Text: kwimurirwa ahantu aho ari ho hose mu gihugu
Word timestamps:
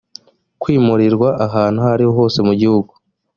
kwimurirwa 0.61 1.29
ahantu 1.45 1.77
aho 1.81 1.89
ari 1.95 2.05
ho 2.07 2.11
hose 2.19 2.39
mu 2.47 2.53
gihugu 2.59 2.91